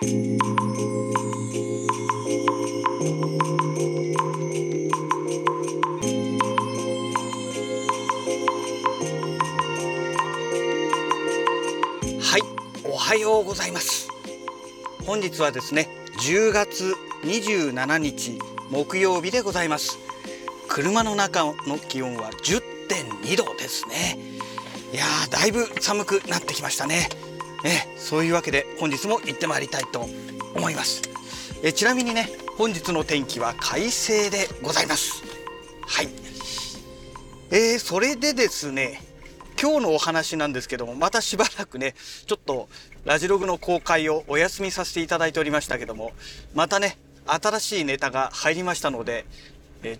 [0.00, 0.06] はい
[12.84, 14.08] おはようございます。
[15.04, 15.88] 本日はですね
[16.20, 16.94] 10月
[17.24, 18.38] 27日
[18.70, 19.98] 木曜日でございます。
[20.68, 24.16] 車の中の気温は10.2度ですね。
[24.92, 27.08] いやーだいぶ寒くなってきましたね。
[27.64, 30.06] えそういうわけで本日も行ってまいりたいと
[30.54, 31.02] 思います。
[31.62, 35.22] えちなみにね本日の天気は快晴でございます。
[35.86, 36.08] はい。
[37.50, 39.00] えー、それでですね
[39.60, 41.94] 今日のお話なんですけどもまたしばらくね
[42.26, 42.68] ちょっと
[43.04, 46.12] ラジログの公開をお休みさせていただいておりましたけども
[46.54, 49.24] またね新しいネタが入りましたので
[49.82, 49.98] え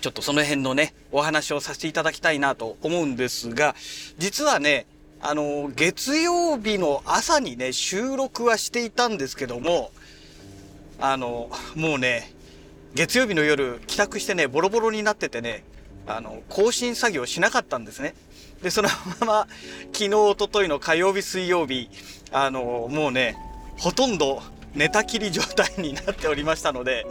[0.00, 3.74] ちょっとその辺のねお話をさせていただきたいなと思うんですが
[4.18, 4.86] 実はね
[5.20, 9.90] あの月曜日の朝にね収録はしていたんですけども
[11.00, 12.32] あのもうね
[12.94, 15.64] 月曜日の夜帰宅してねボロボロになっててね
[16.06, 18.14] あの更新作業しなかったんですね。
[18.62, 18.88] でその
[19.20, 19.46] まま
[19.92, 21.90] 昨日おとといの火曜日水曜日
[22.32, 23.36] あのもうね
[23.76, 24.42] ほとんど
[24.74, 27.06] 寝たきり状態になっておりましたので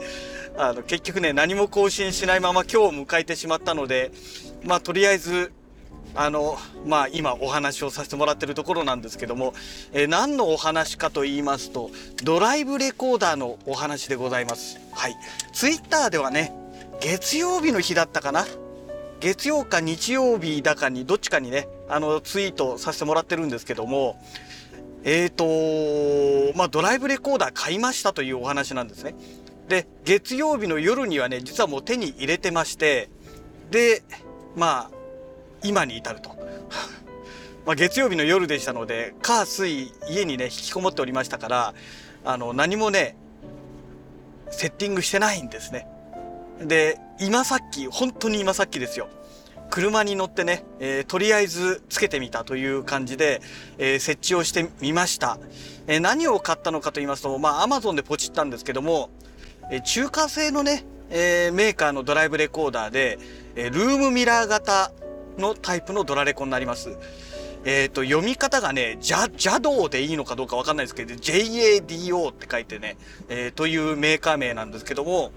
[0.58, 4.11] あの結局ね何も更新しないまま今日を迎えてしまったので
[4.63, 5.53] まあとりあえず
[6.16, 9.53] あのまあ今お話をさせてもらってるところなんですけども、
[9.94, 11.91] えー、何のお話かと言いますと
[12.23, 14.80] ドライブレコーダーのお話でございます。
[14.94, 15.16] はい。
[15.53, 16.53] ツイッターではね
[17.00, 18.45] 月曜日の日だったかな？
[19.19, 24.19] 月曜か日曜日だかにどっちかにねあのツイートさせてもらってるんですけども
[25.03, 29.16] えーとまあドライブレコーダー買いましたというお話なんですね。
[29.67, 33.09] で月曜日の夜にはね実はもう手に入れてまして
[33.69, 34.02] で
[34.55, 34.97] まあ
[35.67, 36.29] 今に至ると
[37.65, 41.73] まあ月曜日の夜でしたので火水家にね引きこもっておりましたから
[42.23, 43.15] あの何もね
[44.50, 45.88] セッティングしてないんですね
[46.61, 49.09] で、今さっき、本当に今さっきですよ。
[49.69, 53.41] 車に乗ってね、えー、とりあえずつけてみたという感じで、
[53.77, 55.38] えー、設置をしてみました。
[55.88, 59.09] えー、何を買ったのかと言いますと、まあ、アマゾンでポチったんですけども、
[59.69, 63.19] え中華製のね、えメーカーのドライブレコーダーで、
[63.56, 64.91] えルームミラー型
[65.38, 66.98] のタイプのドラレコになります。
[67.66, 72.98] えっ、と、読み方がね、ジャ、ジャドーでいいのかどうかわかんないですけど、JADO って書いてね、
[73.30, 75.31] えというメーカー名なんですけども、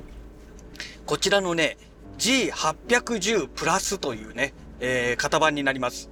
[1.06, 1.76] こちらのね、
[2.18, 6.10] G810 プラスというね、えー、型番になります。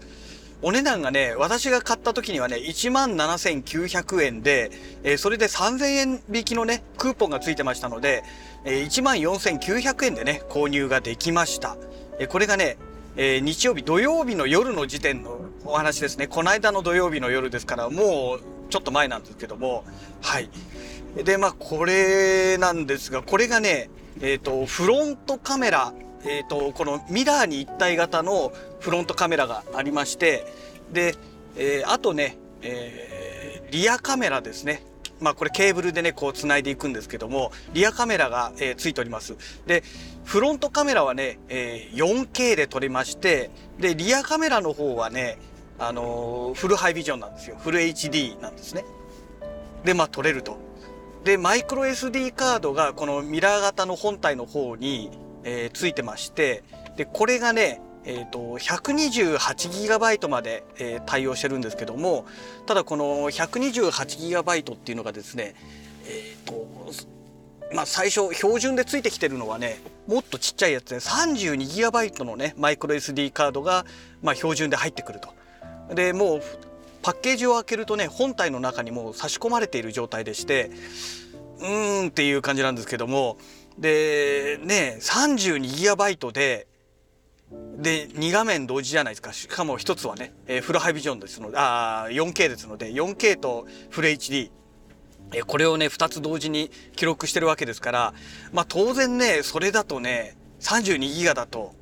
[0.61, 4.73] お値段がね、私が買った時にはね、17,900円で、
[5.05, 8.25] えー、それで3000円引きのね、クーポンがついてましたので、
[8.65, 11.77] えー、14,900円でね、購入ができました。
[12.19, 12.77] えー、これがね、
[13.21, 16.29] えー、日曜日、土曜日の夜の時点のお話ですね。
[16.29, 18.41] この間の土曜日の夜ですから、もう
[18.71, 19.85] ちょっと前なんですけども、
[20.23, 20.49] はい。
[21.25, 23.91] で、まあ、これなんですが、これがね、
[24.21, 25.93] えっ、ー、と、フロントカメラ、
[26.25, 30.47] えっ、ー、と、このミラーに一体型のフロントカメラがありまして、
[30.93, 31.17] で、
[31.57, 34.85] えー、あとね、えー、リアカメラですね。
[35.21, 39.37] まあこれケーブルでね、こう繋いでいくんですけども、リアカメラが、えー、ついております。
[39.67, 39.83] で、
[40.25, 45.39] フロントカメラはね、えー、4K で撮れまして、で、リアカメラの方はね、
[45.79, 47.57] あのー、フルハイビジョンなんですよ。
[47.59, 48.85] フル HD なんですね。
[49.85, 50.59] で、まあ撮れると。
[51.25, 55.11] で、マイクロ SD カードがこのミラー型の本体の方に、
[55.45, 56.63] えー、ついてまして、
[56.97, 62.25] で、これがね、えっ、ー、と、128GB まで、えー、対応してるんですけども、
[62.67, 65.55] ただこの 128GB っていうのがですね、
[66.07, 66.67] えっ、ー、と、
[67.75, 73.85] まあ最初標準でついてきてるのはね、もっとちっちゃいやつで 32GB のね、マイクロ SD カードが、
[74.23, 75.95] まあ標準で入ってくると。
[75.95, 76.43] で、もう
[77.03, 80.71] パッケージを開けるとね本体の中にもう差し込まれている状態でして
[81.61, 83.39] うーんっていう感じなんですけども
[83.79, 86.67] でね 32GB で
[87.79, 89.33] で2画面同時じゃないですか。
[89.33, 94.51] しかも1つはね、えー、フルハイビジョンですのであ 4K ですので 4K とフル HD
[95.33, 98.15] えこれをね2つ同時に記録してるわけですから
[98.53, 101.75] まあ当然ねそれだとね32ギガだと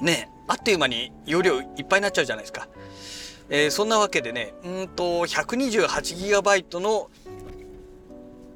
[0.00, 2.68] ねあっという間に容量いっぱいになっちゃうじゃないですか。
[3.50, 7.10] えー、そんなわけでねうんと 128GB の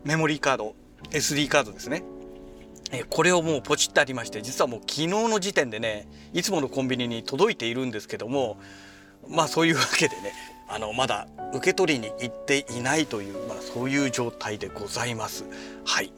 [0.04, 0.74] メモリーカード
[1.10, 2.02] SD カードですね、
[3.10, 8.58] これをもうポチってありまして実はもう昨日の時点でねいつものコンビニに届いているんですけども
[9.28, 10.32] まあそういうわけでね
[10.68, 15.44] あのまだ受け取りに行っていないという、まあ、そういう状態でございます。
[15.84, 16.12] はい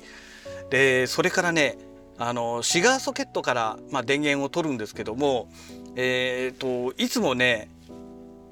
[0.70, 1.76] でそれからね
[2.18, 5.48] あのシガーソケットから、まあ、電源を取るんですけども、
[5.96, 7.68] えーといつもね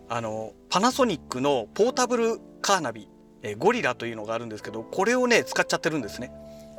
[0.08, 3.08] あのパナソニックのポータブルカーナビ
[3.42, 6.32] えゴリラというのがあるんですけどこれをね使っちゃってるんですね。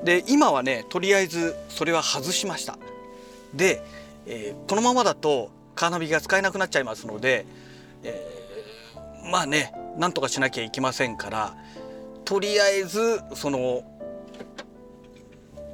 [0.04, 2.78] で今はねとりあえずそれは外しました。
[3.54, 3.84] で、
[4.26, 7.46] えー、このままだとカーナビが使えなくなっちゃいますので、
[8.04, 11.56] えー、まあねなんとかしなきゃいけませんから
[12.26, 13.84] とりあえずその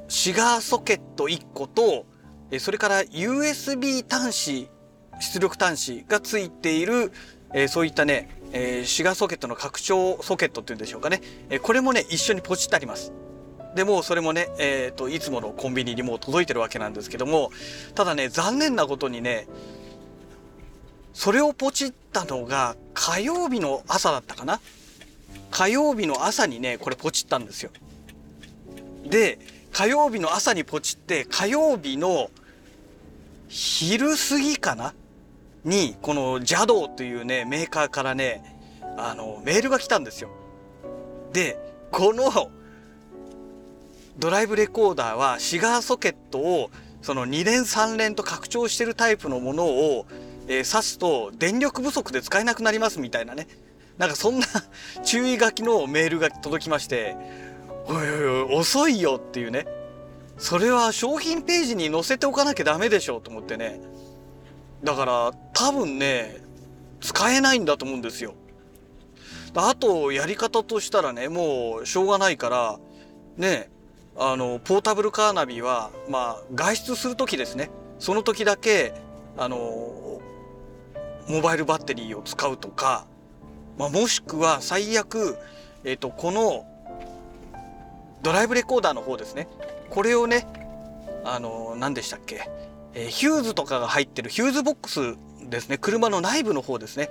[0.08, 2.06] シガーソケット1個と
[2.58, 4.68] それから USB 端子
[5.20, 7.12] 出力端子がついている
[7.68, 8.30] そういったね
[8.84, 11.20] シガーソケットの拡張ソケットっていうんでしょうかね
[11.62, 13.12] これもね一緒にポチってあります。
[13.76, 17.52] でもそれもね、えーと、いつものコンビニにもう届いてるわけなんですけども
[17.94, 19.46] ただね残念なことにね
[21.12, 24.60] それをポチったのが火曜日の朝だったかな？
[25.50, 27.70] 火曜日の朝にねこれポチったんですよ。
[29.04, 29.38] で
[29.72, 32.30] 火曜日の朝にポチって火曜日の
[33.48, 34.94] 昼過ぎかな？
[35.64, 38.58] にこの JADO というねメーカーからね
[38.96, 40.30] あのメールが来たんですよ。
[41.32, 41.58] で
[41.92, 42.30] この
[44.18, 46.70] ドライブレコーダーはシガーソケットを
[47.02, 50.06] その2連3連と拡張してるタイプのものを、
[50.48, 53.46] えー、挿すと電力不足で使えなくなりますみたいなね。
[53.98, 54.46] なんかそんな
[55.04, 57.16] 注意書きのメールが 届きまして
[57.86, 59.66] おいおいおい遅いよっていうね。
[60.38, 63.80] それは商品ページに載せておかなきゃダメでしょと思ってね。
[64.82, 66.42] だから多分ね
[67.00, 68.34] 使えないんだと思うんですよ。
[69.54, 72.78] あとやり方としたらねもうしょうがないから
[73.36, 73.70] ね
[74.18, 77.70] あのポータブルカーナビはまあ外出する時ですね。
[77.98, 78.94] その時だけ
[79.36, 79.56] あの
[81.28, 83.06] モバイルバッテリーを使うとか、
[83.78, 85.36] まあ、もしくは最悪、
[85.84, 86.66] えっ、ー、とこの
[88.22, 89.48] ドライブレコーダーの方ですね。
[89.90, 90.46] これをね
[91.24, 92.48] あの何でしたっけ、
[92.94, 95.16] えー、ヒューズとかが入ってるヒューズボックス
[95.48, 95.76] ですね。
[95.76, 97.10] 車の内部の方ですね、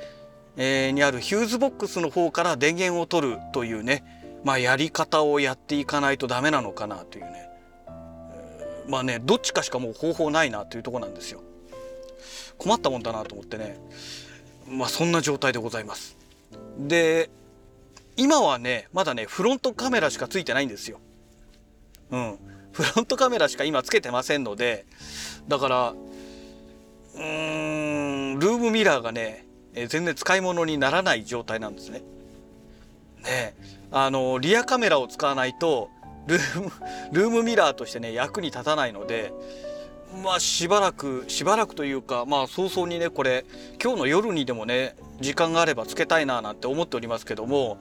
[0.58, 4.04] えー、にあるヒューズボックスの方から電源を取るというね。
[4.46, 7.50] まあ、やり方をやっていかないとダメなのかなというね、
[7.88, 11.42] えー、まあねどっちかしかもう方法ないなというとこなんですよ。
[12.60, 13.80] 困ったもんだなと思ってね。
[14.70, 16.16] まあそんな状態でございます。
[16.78, 17.32] で
[18.18, 21.00] 今はねまだねフロントカメラしかついてないんですよ。
[22.12, 22.38] うん。
[22.72, 24.86] フロントカメラしか今つけてませんので
[25.48, 25.90] だから
[27.16, 32.04] うーんルームミラーがね全然使い物にならない状態なんですね。
[33.26, 33.56] ね
[33.92, 35.90] あのリアカメラを使わないと
[36.28, 36.72] ルーム
[37.12, 39.34] ルームミラーとしてね役に立たないので
[40.24, 43.46] まあしばらくしばらくというかまあ早々にねこれ
[43.82, 47.78] 今日の夜にでもね時間があればつけたいななんて思っておりますけども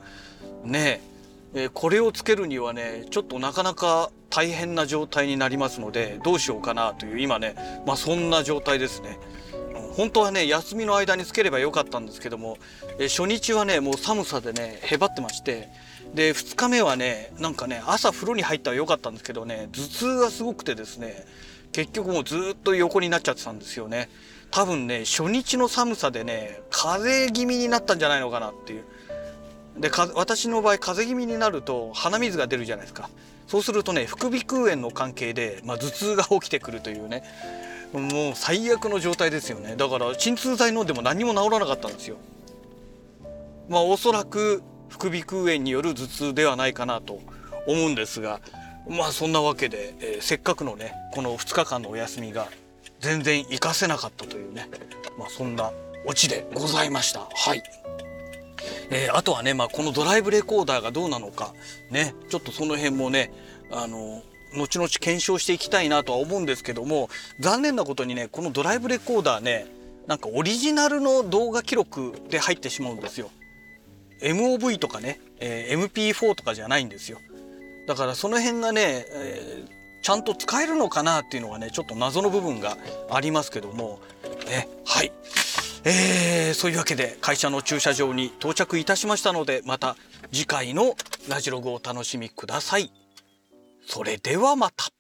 [0.65, 1.01] ね
[1.55, 7.55] えこれをつけるにはねちょっとなかなか大変な状態になりますのでどうしようかなという今ね
[7.87, 9.19] まあそんな状態ですね。
[9.97, 12.59] 本当はね休みの間につければよかったんですけども
[12.99, 15.69] え初日はねもう寒さでねへばってまして
[16.15, 21.25] で2日目はねなんかね朝風呂に入ったらよかったんですけどね頭痛がすごくてですね
[21.73, 24.09] 結局もうずっと横になっちゃってたんですよね。
[24.53, 28.85] 多分ね初日の寒さでね風邪気味になったんじゃないのかなっていう。
[29.77, 33.11] で私の場合風邪気味になると鼻水が出るじゃないですか。
[33.49, 37.25] そうするとね副鼻腔炎の関係で、まあ、頭痛が起きてくるというね。
[38.01, 39.77] もう最悪の状態ですよね。
[39.77, 42.17] だから鎮痛剤飲んでも何も治らなかったんですよ。
[43.69, 47.21] まあおそらく副鼻腔炎による頭痛ではないかなと
[47.67, 48.41] 思うんですが
[48.89, 52.49] まあそんなわけで、えー、せっかくのねこの2日間のお休みが
[53.01, 54.69] 全然活かせなかったというね
[55.19, 55.73] まあそんな
[56.07, 57.21] オチでございました。
[57.21, 57.63] はい。
[58.91, 61.55] えー、あとはね、まあ、このドライブレコーダーがどうなのか
[61.91, 63.33] ねちょっとその辺もね
[63.71, 64.23] あの
[64.57, 67.09] 後々検証していきたいなとは思うんですけども
[67.41, 69.67] 残念なことにねこのドライブレコーダーね
[70.07, 73.31] なんかオリジナルの動画記録で入ってしまうんですよ。
[74.23, 77.19] MOV とかね、えー、MP4 とかじゃないんですよ。
[77.87, 82.77] だからその辺がね、えー、ちゃんと使えるのかなっていうのがね、ちょっと謎の部分が
[83.11, 84.01] ありますけども、
[84.47, 85.13] ね、はい。
[85.87, 89.97] えー、そういうわけで会社の駐車場に到着いたしましたので、また
[90.33, 90.97] 次回の
[91.29, 93.04] ラジログをお楽しみください。
[93.87, 94.94] それではまた。